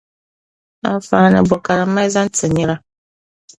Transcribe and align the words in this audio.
Anfaani 0.91 1.39
bo 1.47 1.55
ka 1.65 1.73
di 1.79 1.85
mali 1.93 2.09
zaŋ 2.15 2.27
ti 2.35 2.45
nira? 2.55 2.75